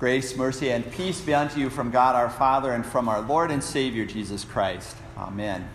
[0.00, 3.52] Grace, mercy, and peace be unto you from God our Father and from our Lord
[3.52, 4.96] and Savior Jesus Christ.
[5.16, 5.68] Amen.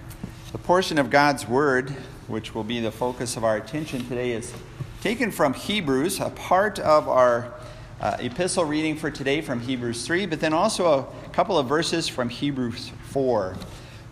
[0.51, 1.92] The portion of God's Word,
[2.27, 4.53] which will be the focus of our attention today, is
[5.01, 7.53] taken from Hebrews, a part of our
[8.02, 12.10] uh, epistle reading for today from Hebrews 3, but then also a couple of verses
[12.10, 13.56] from Hebrews 4.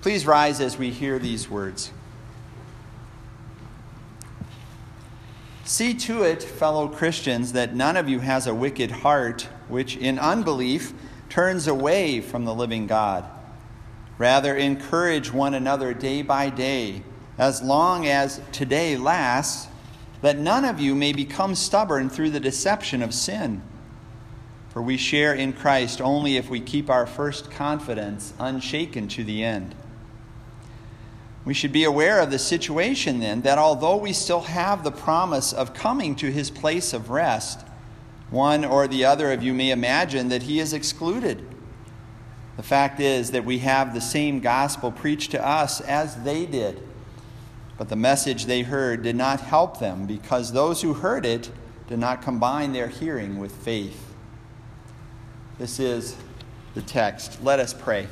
[0.02, 1.92] Please rise as we hear these words.
[5.66, 10.20] See to it, fellow Christians, that none of you has a wicked heart, which in
[10.20, 10.94] unbelief
[11.30, 13.26] turns away from the living God.
[14.18, 17.04] Rather, encourage one another day by day,
[17.38, 19.68] as long as today lasts,
[20.22, 23.62] that none of you may become stubborn through the deception of sin.
[24.70, 29.44] For we share in Christ only if we keep our first confidence unshaken to the
[29.44, 29.76] end.
[31.46, 35.54] We should be aware of the situation then that although we still have the promise
[35.54, 37.67] of coming to his place of rest,
[38.38, 41.44] one or the other of you may imagine that he is excluded.
[42.56, 46.82] The fact is that we have the same gospel preached to us as they did.
[47.78, 51.52] But the message they heard did not help them because those who heard it
[51.88, 54.14] did not combine their hearing with faith.
[55.58, 56.16] This is
[56.76, 57.44] the text.
[57.44, 58.08] Let us pray.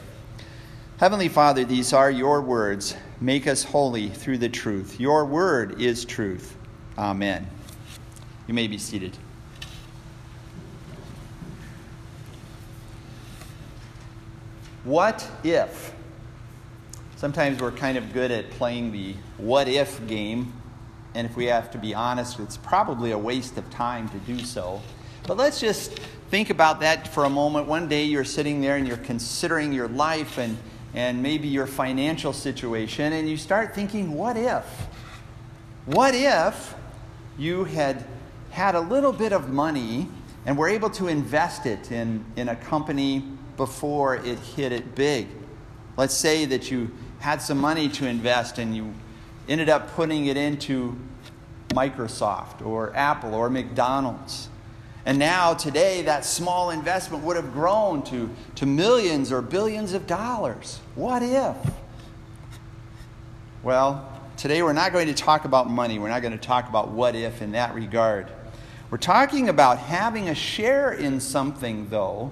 [0.98, 2.96] Heavenly Father, these are your words.
[3.22, 5.00] Make us holy through the truth.
[5.00, 6.56] Your word is truth.
[6.98, 7.48] Amen.
[8.48, 9.18] You may be seated.
[14.86, 15.94] What if?
[17.16, 20.54] Sometimes we're kind of good at playing the what if game,
[21.16, 24.38] and if we have to be honest, it's probably a waste of time to do
[24.40, 24.82] so.
[25.26, 25.98] But let's just
[26.30, 27.66] think about that for a moment.
[27.66, 30.56] One day you're sitting there and you're considering your life and
[30.94, 34.66] and maybe your financial situation, and you start thinking, what if?
[35.86, 36.76] What if
[37.40, 38.06] you had
[38.52, 40.08] had a little bit of money
[40.46, 43.26] and were able to invest it in, in a company
[43.58, 45.28] before it hit it big?
[45.98, 48.94] Let's say that you had some money to invest and you
[49.48, 50.98] ended up putting it into
[51.70, 54.50] Microsoft or Apple or McDonald's.
[55.06, 60.08] And now, today, that small investment would have grown to, to millions or billions of
[60.08, 60.80] dollars.
[60.96, 61.56] What if?
[63.62, 66.00] Well, today we're not going to talk about money.
[66.00, 68.32] We're not going to talk about what if in that regard.
[68.90, 72.32] We're talking about having a share in something, though,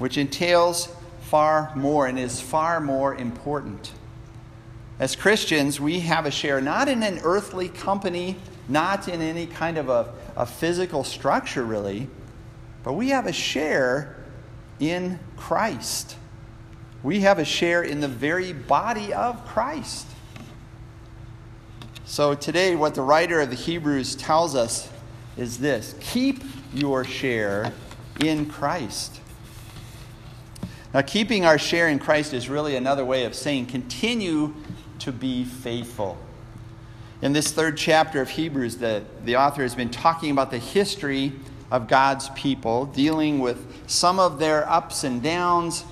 [0.00, 0.88] which entails
[1.20, 3.92] far more and is far more important.
[4.98, 8.36] As Christians, we have a share not in an earthly company,
[8.68, 12.08] not in any kind of a a physical structure, really,
[12.82, 14.16] but we have a share
[14.78, 16.16] in Christ.
[17.02, 20.06] We have a share in the very body of Christ.
[22.06, 24.88] So, today, what the writer of the Hebrews tells us
[25.36, 26.42] is this keep
[26.74, 27.72] your share
[28.20, 29.19] in Christ.
[30.92, 34.54] Now, keeping our share in Christ is really another way of saying continue
[35.00, 36.18] to be faithful.
[37.22, 41.32] In this third chapter of Hebrews, the, the author has been talking about the history
[41.70, 45.84] of God's people, dealing with some of their ups and downs.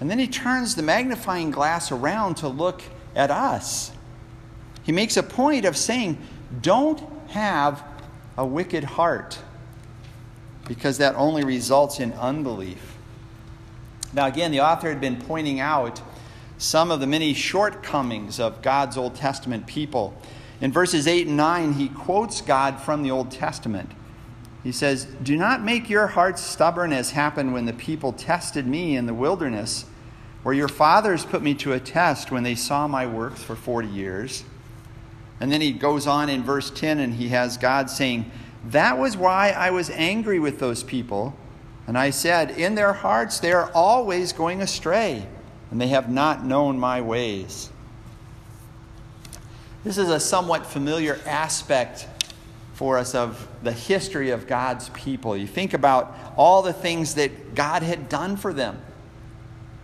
[0.00, 2.82] And then he turns the magnifying glass around to look
[3.16, 3.90] at us.
[4.84, 6.18] He makes a point of saying,
[6.60, 7.82] Don't have
[8.36, 9.38] a wicked heart,
[10.68, 12.97] because that only results in unbelief.
[14.12, 16.00] Now, again, the author had been pointing out
[16.56, 20.16] some of the many shortcomings of God's Old Testament people.
[20.60, 23.92] In verses 8 and 9, he quotes God from the Old Testament.
[24.64, 28.96] He says, Do not make your hearts stubborn as happened when the people tested me
[28.96, 29.84] in the wilderness,
[30.42, 33.88] where your fathers put me to a test when they saw my works for 40
[33.88, 34.44] years.
[35.40, 38.30] And then he goes on in verse 10 and he has God saying,
[38.64, 41.36] That was why I was angry with those people.
[41.88, 45.26] And I said, In their hearts they are always going astray,
[45.70, 47.70] and they have not known my ways.
[49.84, 52.06] This is a somewhat familiar aspect
[52.74, 55.34] for us of the history of God's people.
[55.34, 58.80] You think about all the things that God had done for them.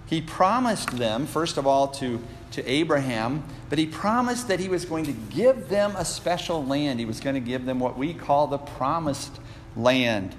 [0.05, 4.85] He promised them, first of all, to, to Abraham, but he promised that he was
[4.85, 7.01] going to give them a special land.
[7.01, 9.41] He was going to give them what we call the promised
[9.75, 10.37] land.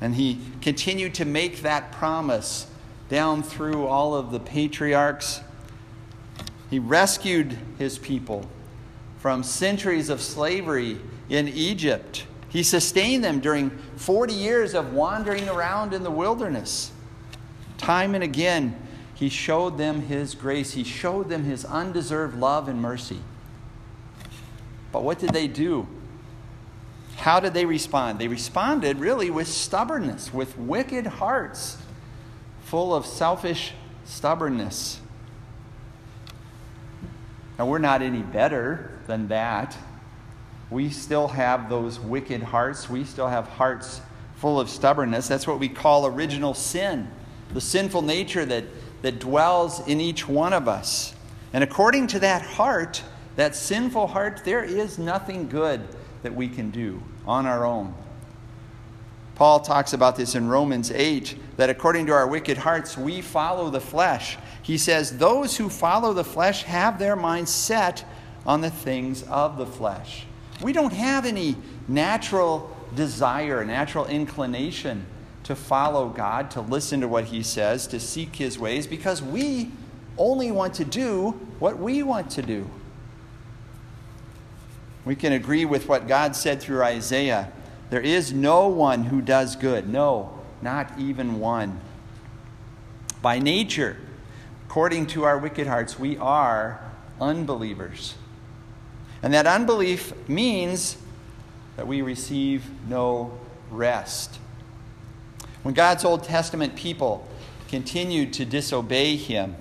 [0.00, 2.66] And he continued to make that promise
[3.08, 5.40] down through all of the patriarchs.
[6.70, 8.48] He rescued his people
[9.18, 10.98] from centuries of slavery
[11.28, 12.26] in Egypt.
[12.48, 16.92] He sustained them during 40 years of wandering around in the wilderness.
[17.76, 18.76] Time and again,
[19.14, 20.72] he showed them his grace.
[20.72, 23.20] He showed them his undeserved love and mercy.
[24.92, 25.86] But what did they do?
[27.18, 28.20] How did they respond?
[28.20, 31.76] They responded really with stubbornness, with wicked hearts,
[32.62, 33.72] full of selfish
[34.04, 35.00] stubbornness.
[37.58, 39.76] Now, we're not any better than that.
[40.70, 42.88] We still have those wicked hearts.
[42.88, 44.00] We still have hearts
[44.36, 45.26] full of stubbornness.
[45.26, 47.08] That's what we call original sin,
[47.52, 48.64] the sinful nature that,
[49.02, 51.14] that dwells in each one of us.
[51.52, 53.02] And according to that heart,
[53.34, 55.80] that sinful heart, there is nothing good
[56.22, 57.94] that we can do on our own.
[59.34, 63.70] Paul talks about this in Romans 8 that according to our wicked hearts, we follow
[63.70, 64.36] the flesh.
[64.62, 68.04] He says, Those who follow the flesh have their minds set
[68.44, 70.26] on the things of the flesh.
[70.60, 71.56] We don't have any
[71.86, 75.06] natural desire, natural inclination
[75.44, 79.70] to follow God, to listen to what He says, to seek His ways, because we
[80.18, 81.30] only want to do
[81.60, 82.68] what we want to do.
[85.08, 87.50] We can agree with what God said through Isaiah
[87.88, 89.88] there is no one who does good.
[89.88, 91.80] No, not even one.
[93.22, 93.96] By nature,
[94.66, 96.82] according to our wicked hearts, we are
[97.22, 98.16] unbelievers.
[99.22, 100.98] And that unbelief means
[101.78, 103.32] that we receive no
[103.70, 104.38] rest.
[105.62, 107.26] When God's Old Testament people
[107.68, 109.56] continued to disobey Him,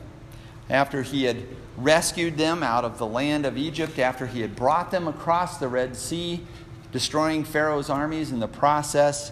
[0.69, 1.45] after He had
[1.77, 5.67] rescued them out of the land of Egypt, after He had brought them across the
[5.67, 6.45] Red Sea,
[6.91, 9.31] destroying Pharaoh's armies in the process,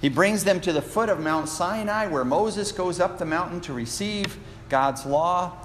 [0.00, 3.60] He brings them to the foot of Mount Sinai, where Moses goes up the mountain
[3.62, 4.38] to receive
[4.68, 5.56] God's law.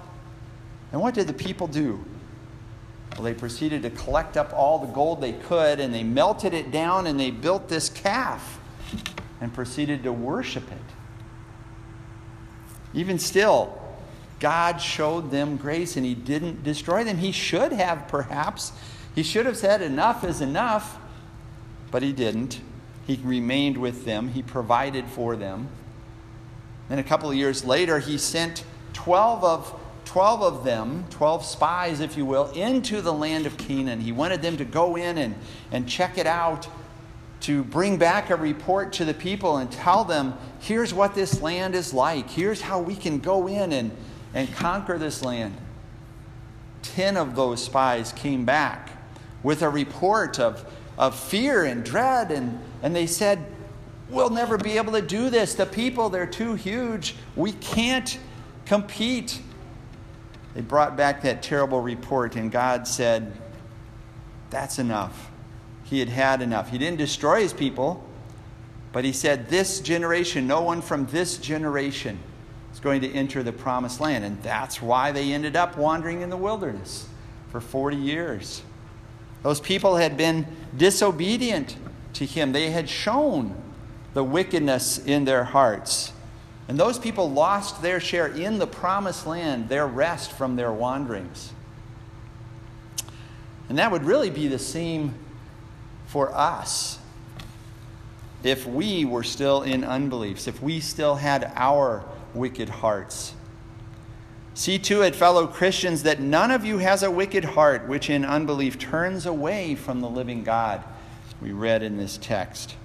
[0.91, 2.03] And what did the people do?
[3.13, 6.71] Well, they proceeded to collect up all the gold they could and they melted it
[6.71, 8.59] down and they built this calf
[9.41, 10.77] and proceeded to worship it.
[12.93, 13.78] Even still,
[14.39, 17.17] God showed them grace and He didn't destroy them.
[17.17, 18.71] He should have, perhaps.
[19.15, 20.97] He should have said, Enough is enough,
[21.91, 22.61] but He didn't.
[23.05, 25.69] He remained with them, He provided for them.
[26.87, 28.63] Then a couple of years later, He sent
[28.93, 34.01] 12 of 12 of them, 12 spies, if you will, into the land of Canaan.
[34.01, 35.35] He wanted them to go in and,
[35.71, 36.67] and check it out,
[37.41, 41.75] to bring back a report to the people and tell them, here's what this land
[41.75, 42.27] is like.
[42.27, 43.91] Here's how we can go in and,
[44.33, 45.55] and conquer this land.
[46.81, 48.91] Ten of those spies came back
[49.43, 50.65] with a report of,
[50.97, 53.45] of fear and dread, and, and they said,
[54.09, 55.53] We'll never be able to do this.
[55.53, 57.15] The people, they're too huge.
[57.35, 58.17] We can't
[58.65, 59.39] compete.
[60.55, 63.33] They brought back that terrible report, and God said,
[64.49, 65.29] That's enough.
[65.83, 66.69] He had had enough.
[66.71, 68.03] He didn't destroy his people,
[68.91, 72.19] but he said, This generation, no one from this generation
[72.73, 74.23] is going to enter the promised land.
[74.23, 77.07] And that's why they ended up wandering in the wilderness
[77.51, 78.61] for 40 years.
[79.43, 80.45] Those people had been
[80.75, 81.77] disobedient
[82.13, 83.55] to him, they had shown
[84.13, 86.11] the wickedness in their hearts.
[86.67, 91.53] And those people lost their share in the promised land, their rest from their wanderings.
[93.69, 95.13] And that would really be the same
[96.07, 96.99] for us
[98.43, 102.03] if we were still in unbeliefs, if we still had our
[102.33, 103.33] wicked hearts.
[104.53, 108.25] See to it, fellow Christians, that none of you has a wicked heart which in
[108.25, 110.83] unbelief turns away from the living God.
[111.41, 112.75] We read in this text.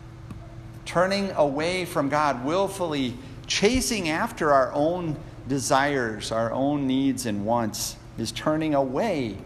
[0.84, 3.14] Turning away from God willfully
[3.46, 5.16] chasing after our own
[5.48, 9.36] desires, our own needs and wants, is turning away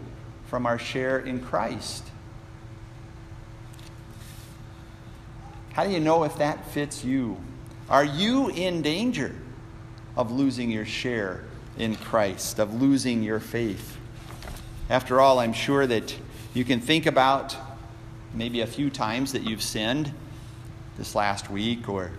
[0.45, 2.03] from our share in Christ.
[5.73, 7.37] How do you know if that fits you?
[7.89, 9.33] Are you in danger
[10.19, 11.45] of losing your share
[11.77, 13.95] in Christ, of losing your faith?
[14.89, 16.13] After all, I'm sure that
[16.53, 17.55] you can think about
[18.33, 20.11] maybe a few times that you've sinned
[20.97, 22.11] this last week or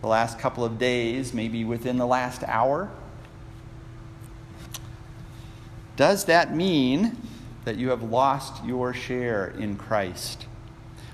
[0.00, 2.88] the last couple of days, maybe within the last hour?
[5.96, 7.16] Does that mean
[7.64, 10.46] that you have lost your share in Christ?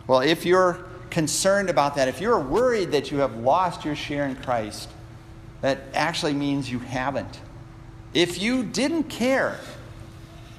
[0.07, 4.27] Well, if you're concerned about that, if you're worried that you have lost your share
[4.27, 4.91] in Christ,
[5.67, 7.41] that actually means you haven't.
[8.15, 9.59] If you didn't care,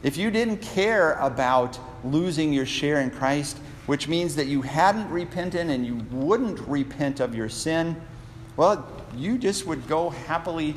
[0.03, 5.09] if you didn't care about losing your share in Christ, which means that you hadn't
[5.09, 7.95] repented and you wouldn't repent of your sin,
[8.57, 8.85] well,
[9.15, 10.75] you just would go happily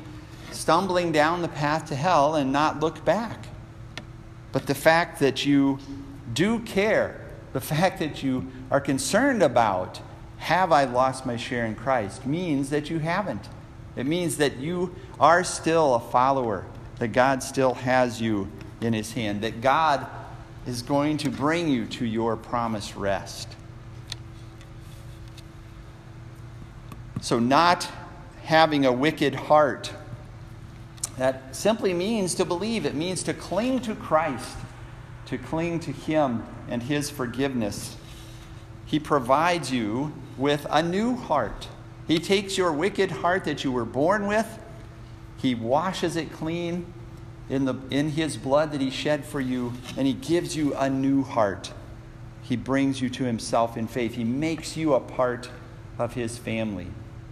[0.53, 3.47] stumbling down the path to hell and not look back.
[4.53, 5.81] But the fact that you
[6.35, 7.21] do care,
[7.53, 10.01] the fact that you are concerned about,
[10.37, 13.49] have I lost my share in Christ, means that you haven't.
[13.97, 16.65] It means that you are still a follower,
[16.99, 18.49] that God still has you
[18.81, 20.07] in His hand, that God
[20.67, 23.49] is going to bring you to your promised rest.
[27.21, 27.89] So, not
[28.45, 29.93] having a wicked heart,
[31.19, 34.57] that simply means to believe, it means to cling to Christ,
[35.27, 37.97] to cling to Him and His forgiveness.
[38.87, 41.69] He provides you with a new heart
[42.11, 44.59] he takes your wicked heart that you were born with,
[45.37, 46.93] He washes it clean
[47.49, 50.91] in, the, in His blood that He shed for you, and He gives you a
[50.91, 51.73] new heart.
[52.43, 54.15] He brings you to Himself in faith.
[54.15, 55.49] He makes you a part
[56.01, 56.89] of His family.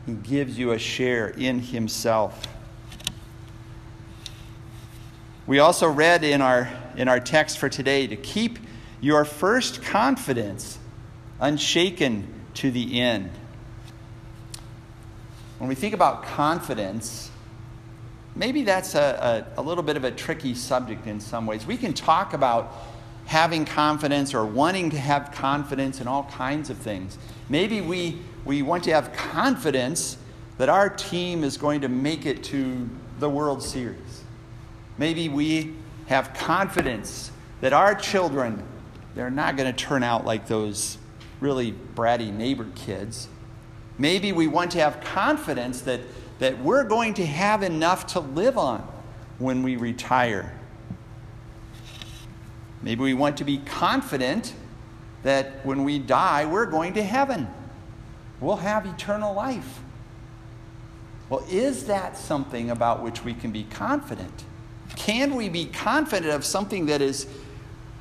[0.06, 2.40] He gives you a share in Himself.
[5.48, 8.60] We also read in our, in our text for today to keep
[9.00, 10.78] your first confidence
[11.40, 13.32] unshaken to the end.
[15.58, 17.30] When we think about confidence,
[18.36, 21.66] maybe that's a, a, a, little bit of a tricky subject in some ways.
[21.66, 22.72] We can talk about
[23.26, 27.18] having confidence or wanting to have confidence in all kinds of things.
[27.48, 30.16] Maybe we we want to have confidence
[30.56, 32.88] that our team is going to make it to
[33.18, 34.24] the World Series.
[34.96, 35.74] Maybe we
[36.06, 38.62] have confidence that our children,
[39.14, 40.96] they're not going to turn out like those
[41.40, 43.28] really bratty neighbor kids.
[43.98, 46.00] Maybe we want to have confidence that,
[46.38, 48.86] that we're going to have enough to live on
[49.38, 50.54] when we retire.
[52.80, 54.54] Maybe we want to be confident
[55.24, 57.48] that when we die, we're going to heaven
[58.40, 59.80] we'll have eternal life.
[61.28, 64.44] Well, is that something about which we can be confident?
[64.96, 67.26] Can we be confident of something that is,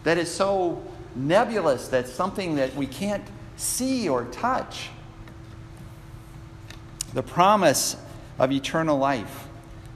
[0.04, 0.82] that is so
[1.16, 3.24] nebulous, that's something that we can't
[3.58, 4.90] see or touch?
[7.14, 7.96] The promise
[8.40, 9.48] of eternal life,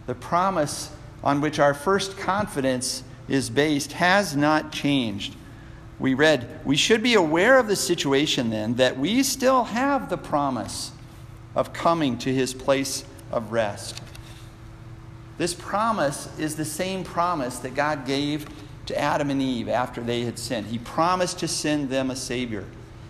[0.08, 5.36] the promise on which our first confidence is based, has not changed
[6.02, 10.18] we read, we should be aware of the situation then that we still have the
[10.18, 10.92] promise
[11.54, 14.02] of coming to his place of rest.
[15.38, 18.48] This promise is the same promise that God gave
[18.88, 20.68] to Adam and Eve after they had sinned.
[20.68, 22.66] He promised to send them a Savior.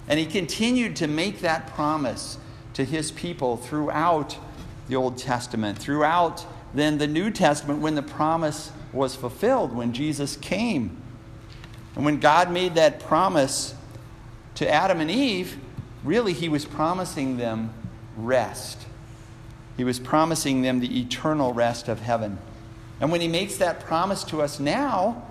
[0.10, 2.38] And He continued to make that promise
[2.74, 4.38] to His people throughout
[4.88, 10.38] the Old Testament, throughout then the New Testament when the promise was fulfilled, when Jesus
[10.38, 11.02] came.
[11.96, 13.76] And when God made that promise
[14.56, 15.58] to Adam and Eve,
[16.04, 17.74] really he was promising them
[18.16, 18.86] rest.
[19.78, 22.38] He was promising them the eternal rest of heaven.
[23.00, 25.26] And when he makes that promise to us now,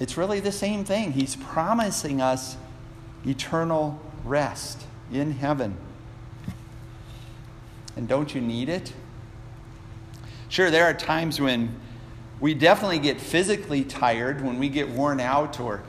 [0.00, 1.12] it's really the same thing.
[1.12, 2.56] He's promising us
[3.26, 4.82] eternal rest
[5.12, 5.76] in heaven.
[7.96, 8.92] And don't you need it?
[10.48, 11.74] Sure, there are times when
[12.40, 15.82] we definitely get physically tired when we get worn out or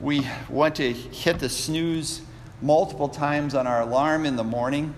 [0.00, 2.22] we want to hit the snooze
[2.62, 4.94] multiple times on our alarm in the morning.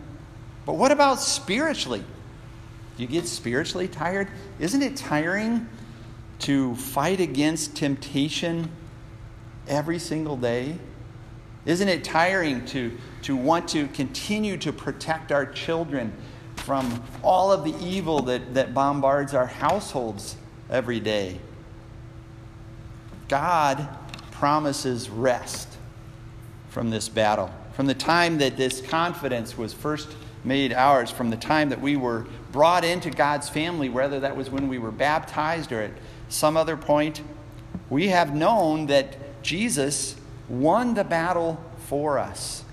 [0.67, 2.05] But what about spiritually?
[2.97, 4.29] Do you get spiritually tired?
[4.59, 5.69] Isn't it tiring
[6.41, 8.71] to fight against temptation
[9.67, 10.77] every single day?
[11.65, 16.13] Isn't it tiring to, to want to continue to protect our children
[16.59, 20.37] from all of the evil that, that bombards our households
[20.71, 21.41] every day.
[23.29, 23.89] God
[24.31, 25.69] promises rest
[26.71, 27.51] from this battle.
[27.73, 30.09] From the time that this confidence was first
[30.45, 34.51] made ours, from the time that we were brought into God's family, whether that was
[34.51, 35.91] when we were baptized or at
[36.29, 37.23] some other point,
[37.91, 40.17] we have known that Jesus
[40.49, 42.65] won the battle for us.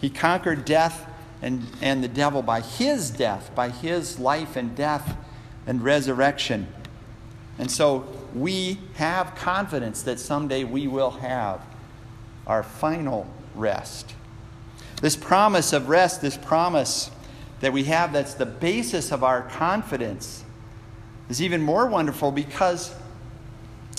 [0.00, 1.07] He conquered death
[1.42, 5.16] and, and the devil by his death, by his life and death
[5.66, 6.66] and resurrection.
[7.58, 11.60] And so we have confidence that someday we will have
[12.46, 14.14] our final rest.
[15.00, 17.10] This promise of rest, this promise
[17.60, 20.44] that we have that's the basis of our confidence,
[21.28, 22.94] is even more wonderful because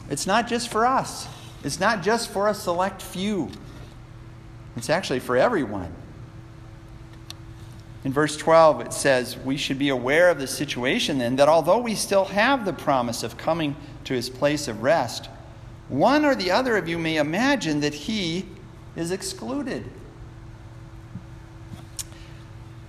[0.10, 1.28] it's not just for us,
[1.64, 3.50] it's not just for a select few,
[4.76, 5.94] it's actually for everyone.
[8.04, 11.80] In verse 12, it says, We should be aware of the situation then that although
[11.80, 13.76] we still have the promise of coming
[14.06, 15.30] to his place of rest,
[15.90, 18.46] one or the other of you may imagine that he
[18.96, 19.90] is excluded.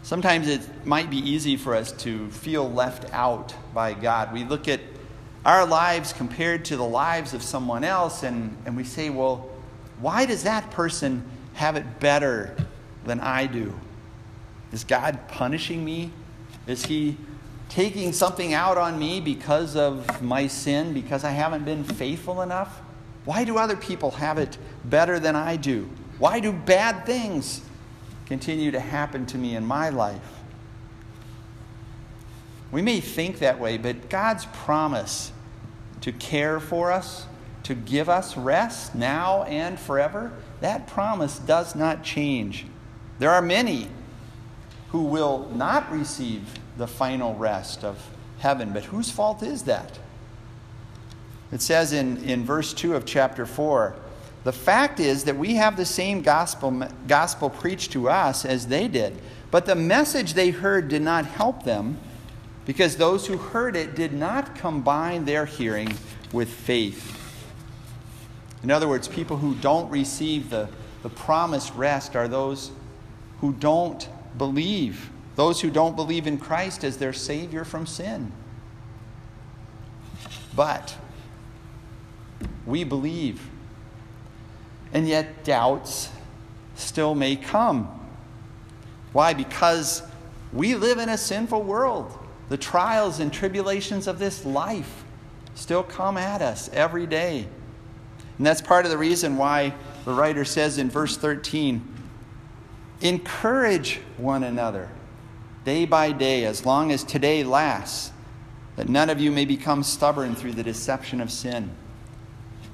[0.02, 4.32] Sometimes it might be easy for us to feel left out by God.
[4.32, 4.80] We look at
[5.44, 9.48] our lives compared to the lives of someone else and, and we say, Well,
[10.00, 11.24] why does that person
[11.54, 12.54] have it better
[13.04, 13.74] than I do?
[14.72, 16.12] Is God punishing me?
[16.66, 17.16] Is He
[17.68, 22.80] taking something out on me because of my sin, because I haven't been faithful enough?
[23.24, 25.88] Why do other people have it better than I do?
[26.18, 27.62] Why do bad things
[28.26, 30.20] continue to happen to me in my life?
[32.72, 35.32] We may think that way, but God's promise
[36.02, 37.26] to care for us,
[37.64, 42.66] to give us rest now and forever, that promise does not change.
[43.18, 43.88] There are many
[44.90, 49.98] who will not receive the final rest of heaven, but whose fault is that?
[51.52, 53.94] It says in, in verse 2 of chapter 4
[54.42, 58.88] the fact is that we have the same gospel, gospel preached to us as they
[58.88, 59.20] did,
[59.50, 61.98] but the message they heard did not help them
[62.64, 65.92] because those who heard it did not combine their hearing
[66.32, 67.16] with faith.
[68.62, 70.68] In other words, people who don't receive the,
[71.02, 72.70] the promised rest are those
[73.40, 78.32] who don't believe, those who don't believe in Christ as their Savior from sin.
[80.54, 80.96] But
[82.66, 83.48] we believe,
[84.92, 86.10] and yet doubts
[86.74, 87.88] still may come.
[89.12, 89.34] Why?
[89.34, 90.02] Because
[90.52, 92.16] we live in a sinful world.
[92.48, 95.04] The trials and tribulations of this life
[95.54, 97.46] still come at us every day.
[98.38, 101.86] And that's part of the reason why the writer says in verse 13
[103.00, 104.88] encourage one another
[105.64, 108.12] day by day, as long as today lasts,
[108.76, 111.70] that none of you may become stubborn through the deception of sin.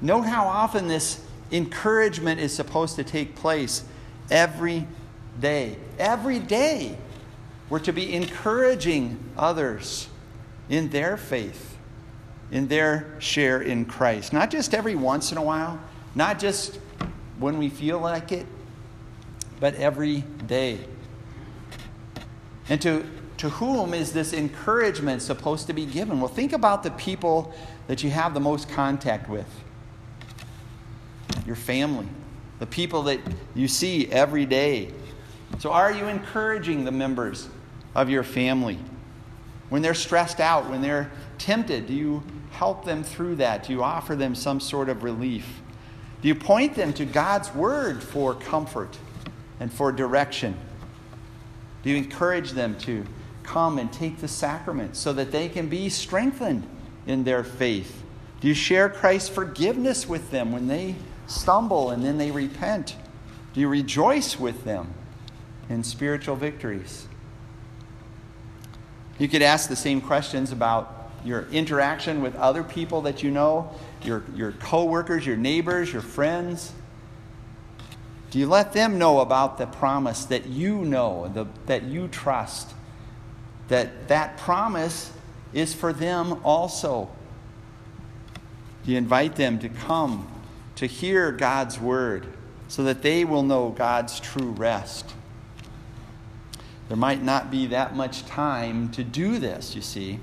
[0.01, 3.83] Note how often this encouragement is supposed to take place
[4.29, 4.87] every
[5.39, 5.77] day.
[5.97, 6.97] Every day,
[7.69, 10.07] we're to be encouraging others
[10.69, 11.77] in their faith,
[12.51, 14.31] in their share in Christ.
[14.33, 15.79] Not just every once in a while,
[16.15, 16.79] not just
[17.39, 18.45] when we feel like it,
[19.59, 20.79] but every day.
[22.69, 23.05] And to,
[23.37, 26.19] to whom is this encouragement supposed to be given?
[26.19, 27.53] Well, think about the people
[27.87, 29.47] that you have the most contact with
[31.45, 32.07] your family,
[32.59, 33.19] the people that
[33.55, 34.91] you see every day.
[35.59, 37.47] So, are you encouraging the members
[37.95, 38.77] of your family?
[39.69, 43.63] When they're stressed out, when they're tempted, do you help them through that?
[43.63, 45.61] Do you offer them some sort of relief?
[46.21, 48.97] Do you point them to God's Word for comfort
[49.59, 50.55] and for direction?
[51.83, 53.05] Do you encourage them to
[53.43, 56.67] come and take the sacrament so that they can be strengthened
[57.05, 58.03] in their faith?
[58.41, 60.95] Do you share Christ's forgiveness with them when they
[61.27, 62.95] stumble and then they repent?
[63.53, 64.93] Do you rejoice with them
[65.69, 67.07] in spiritual victories?
[69.17, 73.73] You could ask the same questions about your interaction with other people that you know,
[74.03, 76.71] your, your coworkers, your neighbors, your friends.
[78.29, 82.73] Do you let them know about the promise that you know, the, that you trust?
[83.69, 85.11] That that promise
[85.53, 87.09] is for them also.
[88.85, 90.27] Do you invite them to come
[90.75, 92.27] to hear God's word
[92.67, 95.13] so that they will know God's true rest?
[96.87, 100.19] There might not be that much time to do this, you see.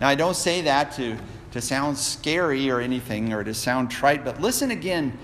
[0.00, 1.18] Now, I don't say that to,
[1.52, 5.18] to sound scary or anything or to sound trite, but listen again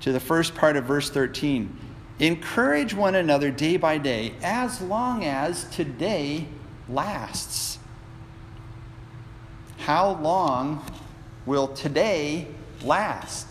[0.00, 1.76] to the first part of verse 13.
[2.18, 6.46] Encourage one another day by day as long as today
[6.88, 7.78] lasts.
[9.78, 10.84] How long
[11.46, 12.48] will today
[12.82, 13.46] last?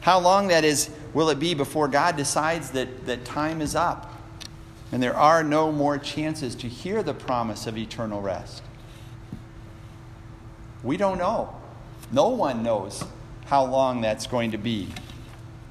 [0.00, 4.10] How long, that is, will it be before God decides that, that time is up?
[4.92, 8.62] and there are no more chances to hear the promise of eternal rest.
[10.82, 11.54] We don't know.
[12.10, 13.04] No one knows
[13.46, 14.88] how long that's going to be.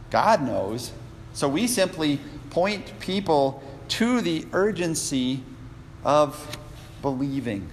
[0.09, 0.91] God knows.
[1.33, 2.19] So we simply
[2.49, 5.43] point people to the urgency
[6.03, 6.57] of
[7.01, 7.69] believing.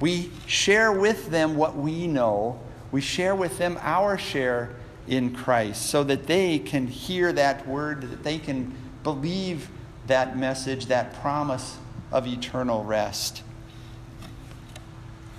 [0.00, 2.60] We share with them what we know,
[2.92, 4.76] we share with them our share
[5.08, 9.68] in Christ so that they can hear that word, that they can believe
[10.06, 11.78] that message, that promise
[12.12, 13.42] of eternal rest.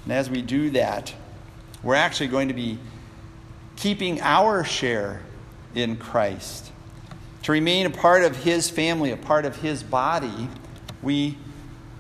[0.04, 1.14] And as we do that,
[1.84, 2.80] we're actually going to be
[3.76, 5.22] keeping our share
[5.78, 6.72] in Christ.
[7.44, 10.50] To remain a part of His family, a part of His body,
[11.02, 11.38] we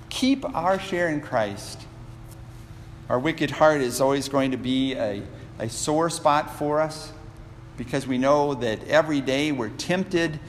[0.09, 1.81] keep our share in Christ.
[3.09, 5.23] Our wicked heart is always going to be a,
[5.59, 7.11] a sore spot for us
[7.77, 10.39] because we know that every day we're tempted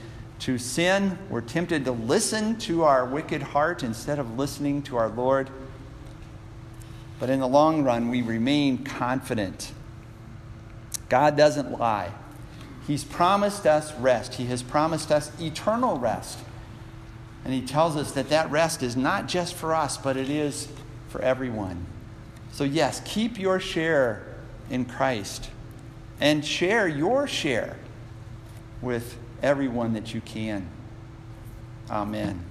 [0.40, 1.18] to sin.
[1.28, 5.50] We're tempted to listen to our wicked heart instead of listening to our Lord.
[7.20, 9.72] But in the long run, we remain confident.
[11.08, 12.12] God doesn't lie.
[12.88, 16.38] He's promised us rest, He has promised us eternal rest.
[17.44, 20.68] And He tells us that that rest is not just for us, but it is
[21.08, 21.86] for everyone.
[22.50, 24.26] So, yes, keep your share
[24.70, 25.50] in Christ
[26.18, 27.76] and share your share
[28.80, 30.66] with everyone that you can.
[31.90, 32.47] Amen.